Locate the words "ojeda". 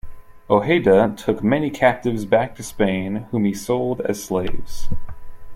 0.49-1.13